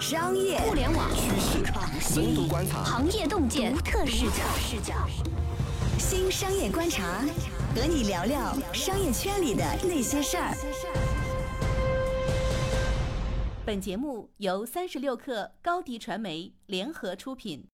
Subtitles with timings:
[0.00, 4.94] 商业、互联网、趋势、创深新、度观察，行业洞见、独特视角视角。
[5.98, 7.20] 新商业观察，
[7.76, 10.54] 和你聊聊商业圈里的那些事儿。
[13.66, 17.66] 本节目由三十六氪高低传媒联合出品。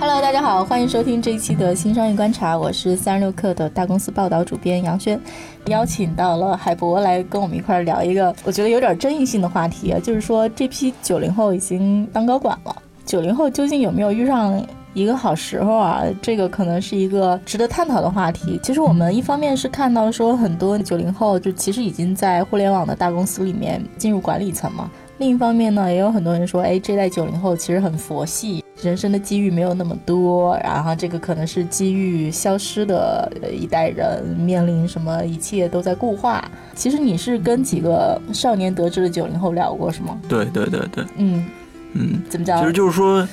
[0.00, 5.20] Hello，大家好，欢迎收听这一期的新商业观察，我是三十六氪的大公司报道主编杨轩，
[5.66, 12.74] 邀请到了海博来跟我们一块儿聊一个我觉得有点争议性的话题，啊，就是说这批九零后已经当高管了，
[13.04, 16.02] 九零后究竟有没有遇上一个好时候啊？
[16.22, 18.58] 这个可能是一个值得探讨的话题。
[18.62, 28.64] 其实我们一方面是看到说很多九零后就其实已经在互联网的大公司里面进入管理层嘛，另一方面呢，也有很多人说，哎，这代九零后其实很佛系。
[28.82, 36.42] 人生的机遇没有那么多，然后这个可能是机遇消失的一代人，面临什么一切都在固化。
[36.74, 40.18] 其实你是跟几个少年得志的九零后聊过是吗？
[40.28, 41.46] 对对对对，嗯
[41.92, 42.58] 嗯，怎么讲？
[42.60, 43.26] 其实就是说，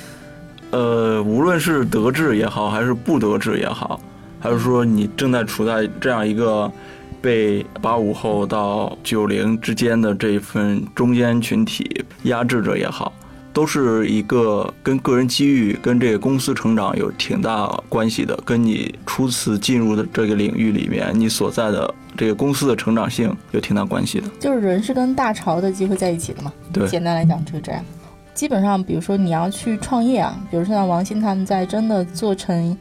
[0.72, 4.00] 呃，无论是得志也好，还是不得志也好，
[4.40, 6.70] 还是说你正在处在这样一个
[7.22, 13.14] 被八五后到九零之间的这一份中间群体压制着也好。
[13.58, 24.28] 都是一个跟个人机遇、跟这个公司成长有挺大关系的，跟你初次进入的这个领域里面，你所在的这个公司的成长性有挺大关系的。
[24.40, 26.54] 就是人是跟大潮的机会在一起的嘛？
[26.72, 27.84] 对，简单来讲就是这样。
[28.36, 32.78] 基本上，比如说你要去创业啊，比如说像王鑫他们在真的做成。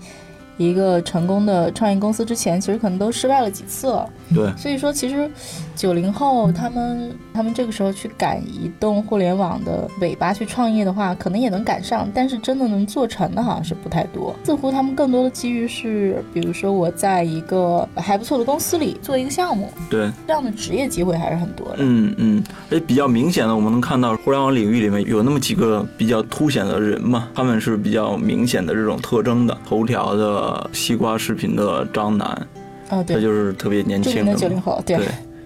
[0.58, 4.08] 一个成功的创业公司之前，其实可能都失败了几次了。
[4.34, 5.30] 对，所以说其实
[5.74, 14.34] 九零后他们他们这个时候去赶移动互联网的尾巴去创业的话，可能也能赶上，但是真的能做成的好像是不太多。
[14.44, 21.76] 似乎他们更多的机遇是，比如说我在一个还不错的公司里做一个项目，对，这样的职业机会还是很多的。
[21.80, 30.70] 嗯嗯，哎，比较明显的，我们能看到互联网领域里面有那么几个比较凸显的人嘛，他们是比较明显的这种特征的，头条的。
[30.72, 32.46] 西瓜视频的张楠，
[32.90, 34.96] 哦，对，他就是特别年轻的九零后，对，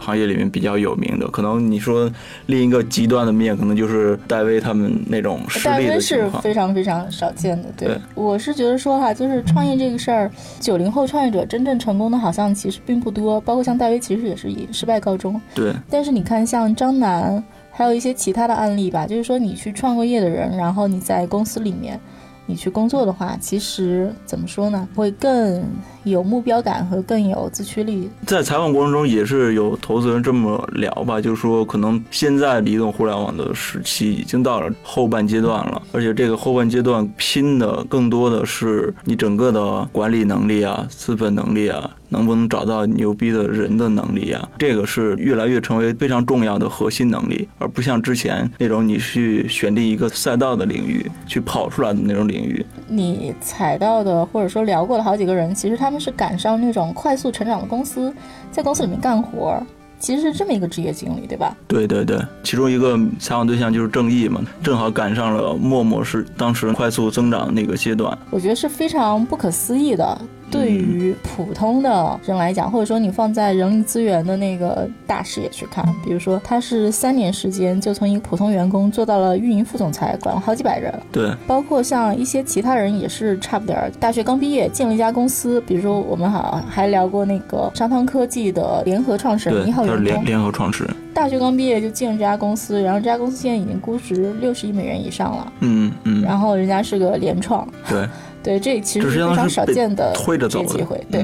[0.01, 1.29] 行业里面比较有名的。
[1.29, 2.11] 可能你说
[2.47, 7.69] 另一个极端的面，可能就是戴威他们那种实力的是非常非常少见的。
[7.77, 13.41] 对，我是觉得说哈，就是创业这个事儿，九零后创业者真正成功的，好像其实并不多。
[13.43, 15.41] 包括像戴威，其实也是以失败告终。
[15.55, 15.73] 对。
[15.89, 22.01] 但是你看，像张楠，还有一些其他的案例吧，就是说你去创过业的人，然后你在公司里面。
[22.47, 25.63] 你去工作的话，其实怎么说呢，会更
[26.05, 28.11] 有目标感和更有自驱力。
[28.27, 41.91] 在采访过程中，也是有投资人这么聊吧，就是说，可能现在移动互联网的时期已经到了后半阶段了，而且这个后半阶段拼的更多的是你整个的管理能力啊、资本能力啊。
[42.13, 44.49] 能不能找到牛逼的人的能力啊？
[44.59, 52.67] 这个是越来越成为非常重要的核心能力，而不像之前那种你去选定一个赛道的领域去跑出来的那种领域。
[52.89, 58.15] 你踩到的或者说聊过的好几个人，其实他们是赶上那种快速成长的公司，
[58.51, 59.61] 在公司里面干活。
[59.99, 61.55] 其实是这么一个职业经历，对吧？
[61.69, 68.17] 对对对，其中一个采访对象就是郑毅嘛，正好赶上了陌陌是当时快速增长那个阶段。
[68.31, 70.19] 我觉得是非常不可思议的。
[70.51, 80.93] 对于普通的人来讲，或者说你放在人力资源的那个大视野去看，比如说他是三年时间就从一个普通员工做到了运营副总裁，管了好几百人。
[81.13, 95.53] 对，包括像一些其他人也是差不点儿，大学刚毕业进了一家公司，比如说我们好还聊过那个商汤科技的联合创始人一号员工，联联合创始人，大学刚毕业就进了这家公司，然后这家公司现在已经估值六十亿美元以上了。
[95.61, 97.67] 嗯嗯，然后人家是个联创。
[97.89, 98.09] 对。
[98.43, 101.23] 对，这其实是非常少见的推着走的机会，对，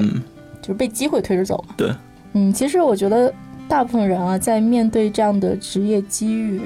[0.61, 1.73] 就是被机会推着走嘛。
[1.77, 1.91] 对，
[2.33, 3.33] 嗯，其实我觉得
[3.67, 6.61] 大部分人啊，在面对这样的职业机遇，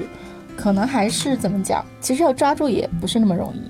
[0.56, 3.60] 可能还是怎么讲，其实要抓住也不是那么容易。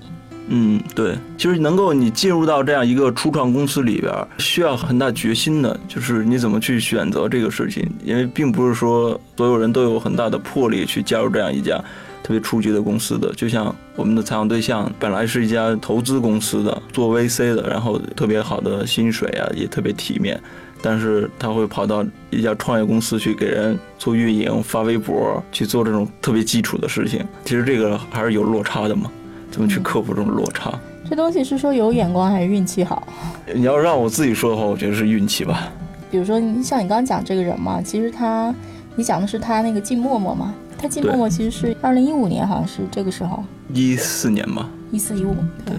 [0.48, 11.82] 嗯，对，其实能够你进入到这样一个初创公司里边，需要很大决心的，就是你怎么去选择这个事情，因为并不是说所有人都有很大的魄力去加入这样一家。
[12.22, 20.40] 特别初级的公司的，就像我们的采访对象，本来是一家投资公司的，做 VC 的，然后特别好的薪水啊，也特别体面，
[20.80, 27.26] 但是他会跑到一家创业公司去给人做运营、发微博，去做这种特别基础的事情。
[27.44, 29.10] 其实这个还是有落差的嘛，
[29.50, 30.72] 怎么去克服这种落差？
[31.10, 33.06] 这东西是说有眼光还是运气好？
[33.52, 35.68] 你要让我自己说的话，我觉得是运气吧。
[36.10, 38.54] 比如说，你像你刚刚讲这个人嘛，其实他，
[38.94, 40.54] 你讲的是他那个进陌陌嘛。
[40.82, 45.32] 他进陌陌其实是二零一五年，好像是这个时候，一四年吧，一四一五，
[45.64, 45.76] 对，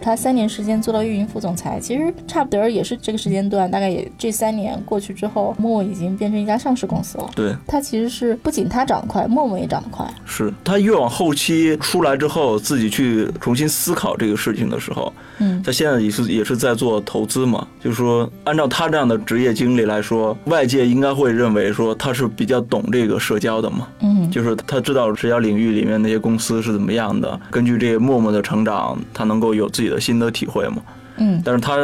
[0.00, 7.30] 他三年时间做到运营副总裁，其实差不多也是这个时间段，大概也这三年过去之后，陌陌已经变成一家上市公司了。
[7.34, 10.06] 对，他其实是不仅他长得快，陌陌也长得快。
[10.24, 30.76] 是他越往后期出来之后，自己去重新思考这个事情的时候，嗯，他现在也是也是在做投资嘛，就是说按照他这样的职业经历来说，外界应该会认为说他是比较懂这个社交的嘛，嗯，就是他知道社交领域里面那些公司是怎么样的，根据这个陌陌的成长，他能够有自己的心得体会嘛。
[31.16, 31.76] 嗯，但是他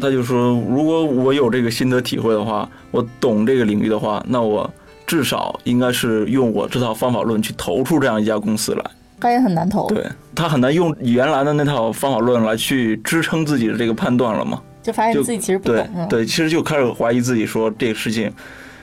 [0.00, 4.68] 他就说，如果我有这个心得体会的话，我懂这个领域的话，那我
[5.06, 8.84] 至少应该是用我这套方法论去投出这样一家公司来。
[9.20, 10.04] 他也很难投，对
[10.34, 14.60] 他很难用原来的那套方法论来去支撑自己的这个判断了嘛。
[14.82, 18.32] 就发现自己其实不懂对，对，其实就开始怀疑自己，说这个事情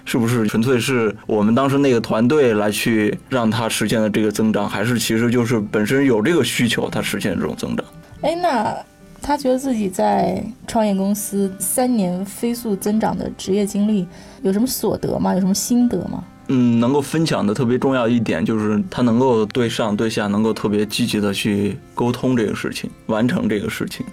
[0.05, 7.83] 是不是纯粹是我们当时那个团队来去让他实现的这个增长，还是其实就是本身有这个需求，他实现这种增长。
[8.21, 8.75] 哎，那
[9.21, 14.07] 他觉得自己在创业公司三年飞速增长的职业经历
[14.41, 15.33] 有什么所得吗？
[15.33, 16.23] 有什么心得吗？
[16.49, 24.05] 嗯，能够分享的特别重要一点就是他能够对上对下能够特别积极的去沟通这个事情，完成这个事情，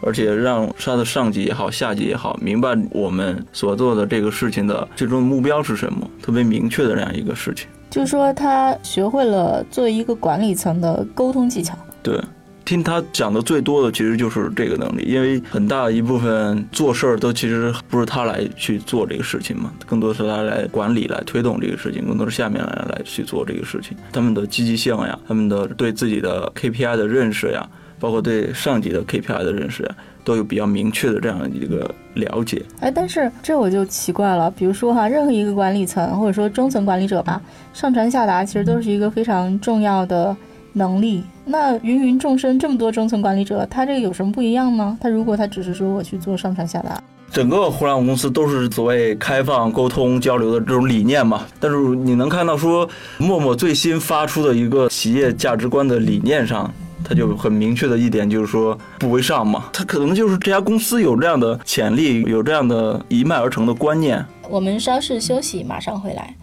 [0.00, 7.68] 而且让他的上级也好，下级也好，明白我们所做的这个事情的最终目标是什么，特别明确的这样一个事情。
[7.90, 11.76] 就是说他学会了作为一个管理层的沟通技巧。
[12.02, 12.18] 对，
[12.64, 23.96] 听他讲的最多的其实就是这个能力，因为很大一部分做事儿都其实不是他来去做这个事情嘛，更多是他来管理、来推动这个事情，更多是下面来来去做这个事情。
[24.12, 27.68] 他们的积极性呀，他们的对自己的 KPI 的认识呀，
[28.00, 29.94] 包括对上级的 KPI 的认识呀，
[30.24, 32.62] 都有比较明确的这样一个了解。
[32.80, 37.40] 哎，但是这我就奇怪了，比如说哈，任何一个管理层或者说中层管理者吧，
[37.74, 40.34] 上传下达其实都是一个非常重要的
[40.74, 41.24] 能力。
[41.46, 44.96] 那芸芸众生这么多中层管理者，他这个有什么不一样呢？
[45.00, 51.46] 他如果他只是说我去做上传下达，整个互联网公司都是所谓开放、沟通、交流的这种理念嘛。
[51.58, 52.88] 但是你能看到说，
[53.18, 56.72] 陌陌最新发出的一个企业价值观的理念上，
[57.02, 59.64] 它就很明确的一点就是说不为上嘛。
[59.72, 64.24] 它可能就是这家公司有这样的潜力，有这样的一脉而成的观念。
[64.48, 66.34] 我们稍事休息，马上回来。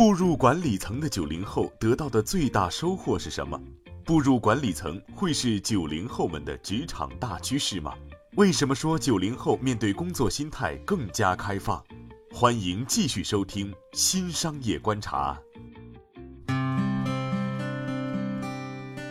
[0.00, 3.60] 步入管理层的九零后得到的最大收获是什么？
[4.02, 7.92] 步入管理层会是九零后们的职场大趋势吗？
[8.36, 11.84] 为什么说九零后面对工作心态更加开放？
[12.32, 15.38] 欢迎继续收听《新商业观察》。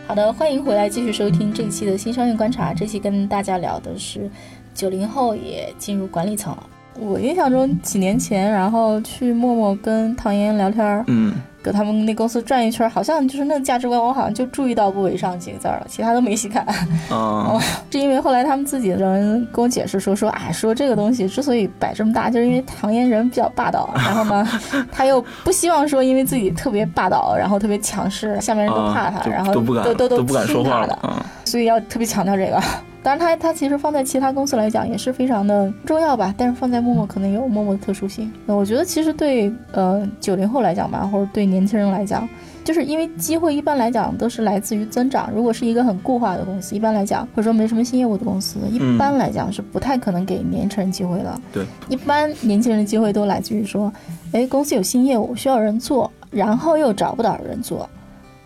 [0.08, 2.74] 好的，欢迎回来继续收听这一期的新商业观察。
[2.74, 4.28] 这期跟大家聊的是
[4.74, 6.68] 九零后也进入管理层了。
[6.98, 16.66] 我印象中几年前，然后去陌陌跟唐嫣聊天儿，嗯，搁他们那公司转一圈儿，好像就是那个价值观，我好像就注意到“不为上”几个字儿了，其他都没细看。
[17.08, 17.58] 哦、
[17.90, 24.46] 是因为后来他们自己的人跟我解释说说，哎，说这个东西之所以摆这么大，就是因为唐嫣人比较霸道，然后呢，
[24.92, 30.98] 他又不希望说因为自己特别霸道，然后特别强势，下面人都怕他，然后都不敢都都都不敢说听他的。
[31.46, 32.60] 所以要特别强调这个。
[33.02, 38.30] 当然它它其实放在其他公司来讲也是非常的重要吧，但是放在陌陌可能有陌陌的特殊性。
[38.44, 42.28] 那我觉得其实对呃九零后来讲吧，或者对年轻人来讲，
[42.62, 45.30] 就是因为机会一般来讲都是来自于增长。
[45.34, 51.40] 如果是一个很固化的公司，一般来讲或者说没什么新业务的公司，一般来讲是不太可能给年轻人机会的。
[51.52, 53.90] 对，一般年轻人的机会都来自于说，
[54.32, 57.88] 哎，公司有新业务需要人做，然后又找不到人做。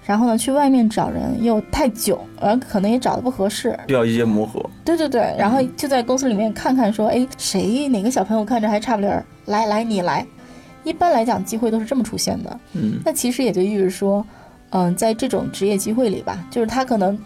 [0.06, 3.78] 然后呢，去外面找人又太久，而可能也找的不合适。
[3.88, 4.64] 需要一些磨合。
[4.84, 10.26] 对对对，然后就在公司里面看看，说，哎，谁哪个小朋友看着还差不离儿，来来你来。
[10.82, 12.60] 一般来讲，机会都是这么出现的。
[12.74, 14.24] 嗯，那其实也就意味着说，
[14.70, 17.18] 嗯，在这种职业机会里吧，就是他可能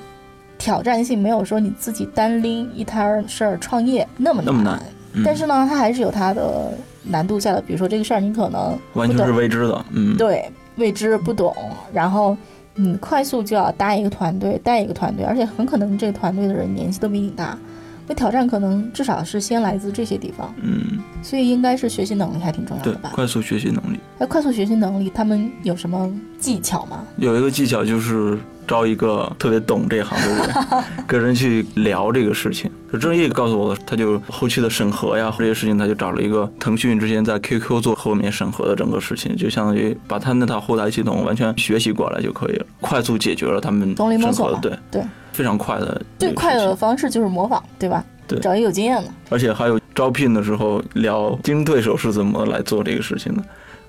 [0.56, 4.80] 挑战性没有说你自己单拎一摊事儿创业那么那么难
[5.14, 7.60] 嗯但是呢，他还是有他的难度在的。
[7.60, 9.84] 比如说这个事儿，你可能完全是未知的。
[9.90, 11.52] 嗯，对未知不懂，
[11.92, 12.36] 然后
[12.80, 17.58] 你快速就要搭一个团队，带一个团队，而且很可能这个团队的人年纪都比你大，
[18.06, 23.10] 那挑战可能至少是先来自这些地方，嗯，所以应该是学习能力还挺重要的，吧？
[23.12, 26.08] 快速学习能力那快速学习能力，他们有什么
[26.38, 27.04] 技巧吗？
[27.16, 30.54] 有一个技巧就是招一个特别懂这行的人，
[31.08, 32.70] 跟人去聊这个事情。
[32.92, 48.04] 就郑毅告诉我的，他就后期的审核呀这些事情，他就找了一个腾讯之前在 QQ 做后面审核的整个事情，就相当于把他那套后台系统完全学习过来就可以了，快速解决了他们审核的，对，对，非常快的最快的方式就是模仿，对吧？
[48.26, 49.10] 对找一个有经验的。
[49.30, 53.42] 而且还有招聘的时候聊竞争对手是怎么来做这个事情的。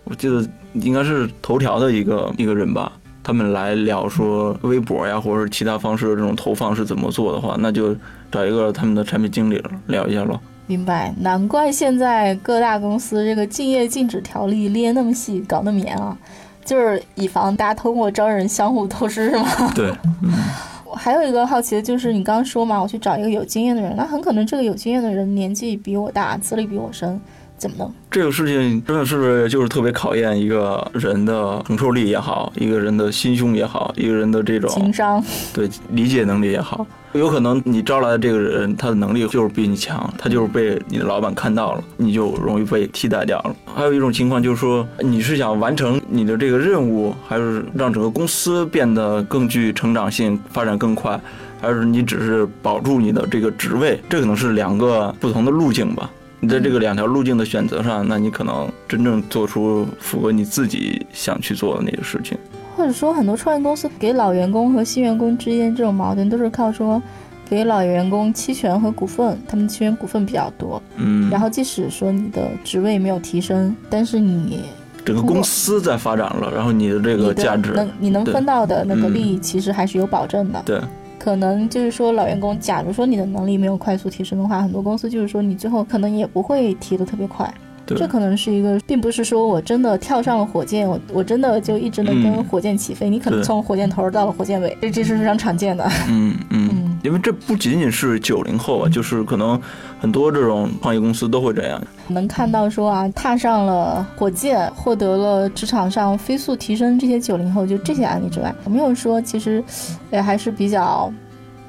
[0.05, 0.43] 我记得
[0.73, 2.91] 应该是头条的一个一个人吧，
[3.29, 7.95] 他们来聊说微博呀，或者是其他方式的这种投放是怎么做的话，那就
[8.31, 10.39] 找一个他们的产品经理聊一下喽。
[10.65, 16.17] 明白，难怪现在各大公司这个竞业禁止条例列那么细，搞那么严啊，
[16.65, 19.71] 就是以防大家通过招人相互透视，是吗？
[19.75, 19.93] 对，
[20.23, 20.33] 嗯。
[20.95, 27.21] 还有一个好奇的就是，你刚刚说嘛，我去找一个有经验的人，那很可能这个有经验的人年纪比我大，资历比我深。
[27.59, 27.93] 怎么弄？
[28.09, 35.23] 这个事情真的是就是特别考验一个人的承受力也好，一个人的心胸也好，一个人的这种情商，
[35.53, 36.87] 对理解能力也好。
[37.13, 43.55] 有可能你招来的这个人，他的能力就是比你强，他就是被你的老板看到了，你就容易被替代掉了。
[43.65, 51.19] 还有一种情况就是说，你是想完成你的这个任务，还是让整个公司变得更具成长性、发展更快，
[51.59, 53.99] 还是你只是保住你的这个职位？
[54.07, 56.11] 这可能是两个不同的路径吧。
[56.41, 62.37] 你在这个两条路径的选择上，那你可能真正做出符合你自己想去做的那个事情。
[62.77, 67.01] 或者说，很多创业公司给老员工和新员工之间这种矛盾，都是靠说
[67.49, 70.81] 给老员工期权和股份，他们期权股份比较多。
[70.95, 71.29] 嗯。
[71.29, 74.61] 然后，即使说你的职位没有提升，但是你
[75.03, 80.61] 整个公司在发展了，然后你的这个价值，能你能分到的那个利益，其实还是有保证的。
[80.65, 80.79] 对。
[81.19, 87.53] 可能就是说，老员工，假如说你的能力没有快速提升的话，很多公司就是说你最后可能也不会提的特别快。
[87.97, 93.09] 这可能是一个，并不是说我真的跳上了火箭，我我真的就一直能跟火箭起飞。
[93.09, 95.83] 你可能从火箭头到了火箭尾，这这是非常常见的。
[96.07, 99.59] 嗯嗯，因为这不仅仅是九零后啊，就是可能
[99.99, 101.81] 很多这种创业公司都会这样。
[102.07, 109.63] 能看到说啊，踏上了火箭，获得了职场上飞速提升，这些九零后就这些案例之外，没有说其实
[110.11, 111.11] 也还是比较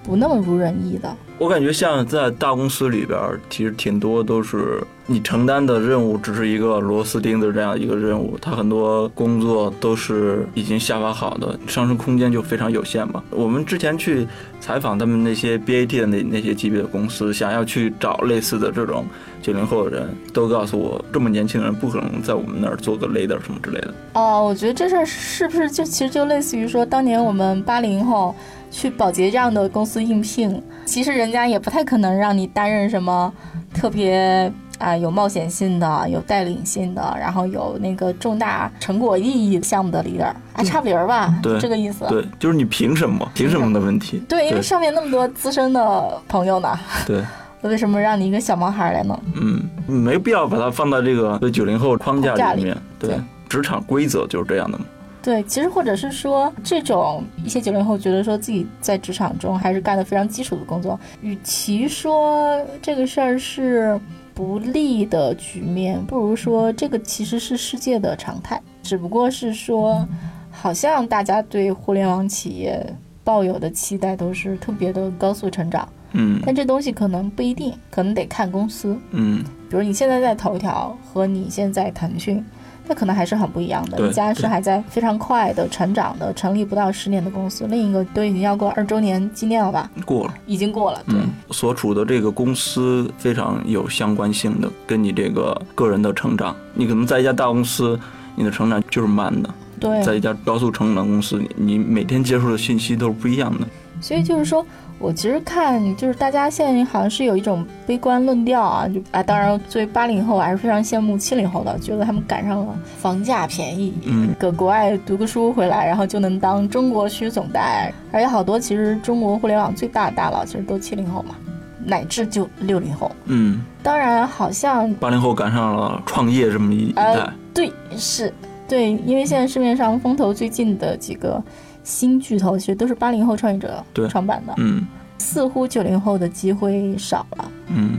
[0.02, 1.14] 不那么如人意的。
[1.38, 13.24] 我感觉像在大公司里边，其实挺多都是你承担的任务只是一个螺丝钉的这样一个任务，它很多工作都是已经下发好的，上升空间就非常有限吧。
[13.30, 14.26] 我们之前去
[14.60, 19.06] 采访他们那些 BAT 的那那些级别的公司，想要去找类似的这种
[19.40, 23.94] 九零后的人，都告诉我，这么年轻的人不可能在我们那儿做个 leader 什么之类的。
[24.12, 28.34] 哦，我觉得这事儿是不是就其实就类似于说，当年我们八零后。
[28.70, 33.32] 去保洁这样的公司应聘，其实人家也不太可能让你担任什么
[33.74, 42.06] 特别啊有冒险性的、有带领性的，然后有那个重大成果意义项目的 leader，啊，差不离儿吧，对，这个意思。
[42.08, 43.28] 对，就是你凭什么？
[43.34, 44.22] 凭什么的问题？
[44.28, 46.78] 对，因为上面那么多资深的朋友呢。
[47.06, 47.22] 对。
[47.62, 49.20] 为什么让你一个小毛孩来呢？
[49.34, 52.74] 嗯，没必要把它放到这个九零后框架里面。
[52.98, 54.84] 对，职场规则就是这样的嘛。
[55.22, 64.00] 对，其实或者是说，这种一些九零后觉得说自己在职场中还是干的非常基础的工作，与其说这个事儿是
[64.32, 70.08] 不利的局面，不如说这个其实是世界的常态，只不过是说，
[70.50, 72.82] 好像大家对互联网企业
[73.22, 82.42] 抱有的期待都是特别的高速成长，嗯，但这东西可能不一定，可能得看公司，嗯，比如你现在在头条和你现在腾讯。
[82.90, 84.04] 那可能还是很不一样的。
[84.08, 89.88] 一家是还在非常快的成长的，成立不到十年的公司，另一个都已经要过二周年纪念了吧？
[90.04, 91.00] 过了，已经过了。
[91.06, 91.20] 对，
[91.52, 97.96] 所处的这个公司非常有相关性的，跟你这个个人的成长，你可能在一家大公司，
[98.34, 103.64] 你的成长就是慢的；对，在一家高速成长公司，你每天接触的信息都是不一样的。
[104.00, 104.66] 所以就是说。
[105.00, 121.34] 我其实看，就是大家现在好像是有一种悲观论调啊，就啊，当然作为八零后，我还是非常羡慕七零后的，觉得他们赶上了房价便宜，嗯，搁国外读个书回来，然后就能当中国区总代，而且好多其实中国互联网最大的大佬其实都七零后嘛，
[121.82, 128.30] 乃至就六零后，嗯，当然好像八零后赶上了创业这么一代，对，是，
[128.68, 131.42] 对，因为现在市面上风头最近的几个。
[131.82, 134.86] 新巨头其实都是八零后创业者创办的，嗯，
[135.18, 137.98] 似乎九零后的机会少了，嗯，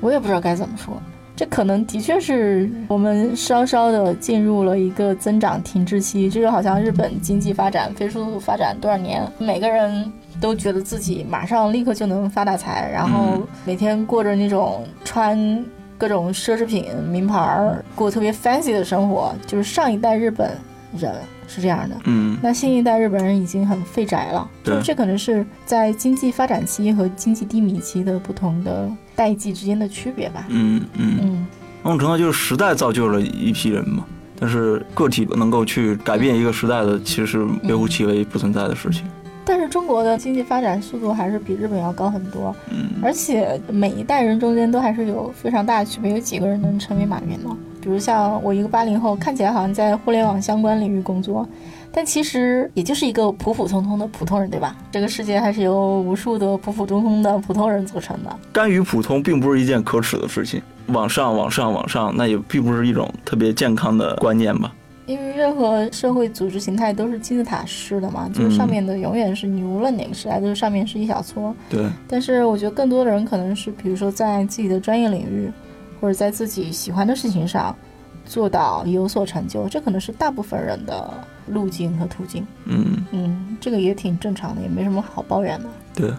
[0.00, 0.94] 我也不知道该怎么说，
[1.36, 15.64] 这可能的确是我们稍稍的进入了一个增长停滞期，这就好像日本经济发展飞速发展多少年，每个人都觉得自己马上立刻就能发大财，然后每天过着那种穿
[15.96, 20.56] 各种奢侈品名牌儿过特别 fancy 的生活，就是上一代日本
[20.96, 21.12] 人。
[21.50, 31.18] 是这样的，嗯，那新一代日本人已经很废宅了，就这可能是在经济发展期和经济低迷期的不同的代际之间的区别吧，嗯嗯。
[31.22, 31.46] 嗯，
[31.82, 34.04] 某种程度就是时代造就了一批人嘛，
[34.38, 39.04] 但是个体能够去改变一个时代的，其实是微乎其微、不存在的事情。
[39.17, 39.17] 但
[39.68, 47.54] 是中国的经济发展速度还是比日本要高很多，嗯，而且每一代人中间都还是有非常大的区别，有几个人能成为马云呢？
[47.82, 51.46] 比如像我一个八零后，看起来好像在互联网相关领域工作，
[51.92, 54.74] 但其实也就是一个普普通通的普通人，对吧？
[54.90, 58.34] 这个世界还是由无数的普普通通的普通人组成的。
[58.50, 64.72] 甘于普通并不是一件可耻的事情，往上、往上、往上，那也并不是一种特别健康的观念吧。
[65.08, 71.52] 因为任何社会组织形态都是金字塔式的嘛，就是上面的永远是你，无论哪个时代，都是上面是一小撮。
[71.68, 71.84] 对。
[72.06, 75.50] 但是我觉得更多的人可能是，比如说在自己的专业领域，
[76.00, 77.74] 或者在自己喜欢的事情上。
[78.26, 81.14] 做到有所成就，这可能是大部分人的
[81.46, 82.46] 路径和途径。
[82.66, 85.66] 嗯嗯，这个也挺正常的，也没什么好抱怨的。
[85.94, 86.12] 对，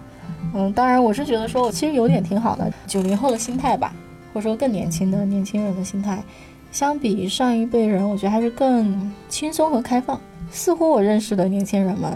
[0.56, 2.74] 嗯，当然我是觉得说，我其实有点挺好的。
[2.88, 3.94] 九零后的心态吧，
[4.34, 6.24] 或者说更年轻的年轻人的心态，
[6.72, 10.20] 相比上一辈人，我觉得还是更轻松和开放。
[10.52, 12.12] 似乎我认识的年轻人们，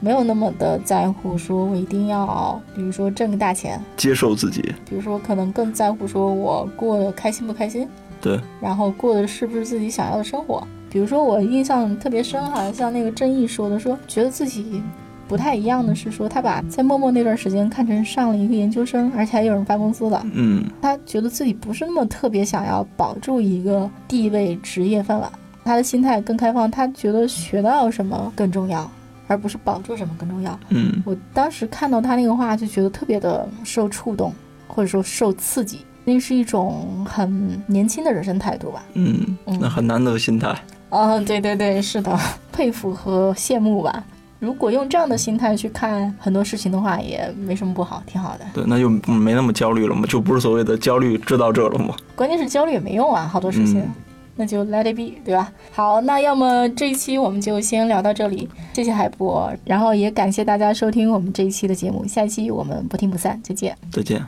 [0.00, 4.60] 没有那么的在乎说我一定要，比如说挣个大钱，接受自己。
[4.88, 7.88] 比如说，可能更在乎说我过得开心不开心。
[8.20, 10.66] 对，然后过的是不是自己想要的生活？
[10.90, 14.82] 比如说我印象特别深哈，像那个郑毅说的，说觉得自己
[15.30, 20.26] 不太一样的是说，他把在默默那段时间看成上了一个研究生，而且还有人发工资了。
[20.32, 25.30] 嗯，他觉得自己不是那么特别想要保住一个地位、职业饭碗，
[25.64, 28.90] 他的心态更开放，他觉得学到什么更重要，
[29.28, 30.58] 而不是保住什么更重要。
[30.70, 34.34] 嗯，我当时看到他那个话，就觉得特别的受触动，
[34.66, 35.78] 或者说受刺激。
[36.02, 38.82] 那是一种很年轻的人生态度吧？
[38.94, 40.52] 嗯，那很难得的心态。
[40.88, 42.18] 嗯，对对对，是的，
[42.50, 44.02] 佩服和羡慕吧。
[44.40, 48.44] 如果用这样的心态去看很多事情的话，也没什么不好，挺好的。
[48.54, 51.94] 对，那就没那么焦虑了嘛，就不是所谓的焦虑制造者了嘛。
[52.16, 53.86] 关键是焦虑也没用啊，好多事情，
[54.34, 55.52] 那就 let it be，对吧？
[55.70, 64.24] 好，那要么这一期我们就先聊到这里，谢谢海波，然后也感谢大家收听我们这一期的节目，下一期我们不听不散，再见，再见。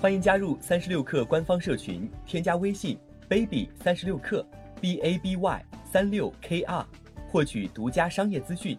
[0.00, 2.96] 欢迎加入三十六课官方社群，添加微信
[3.28, 4.42] baby 三十六课
[4.80, 6.86] b a b y 三六 k r，
[7.30, 8.78] 获取独家商业资讯，